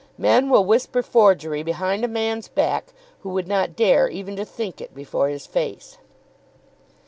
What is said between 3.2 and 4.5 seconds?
would not dare even to